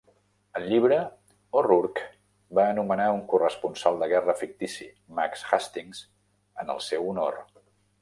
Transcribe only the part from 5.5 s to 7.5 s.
Hastings en el seu honor.